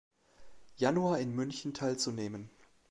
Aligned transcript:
Januar 0.77 1.19
in 1.19 1.35
München 1.35 1.75
teilzunehmen. 1.75 2.49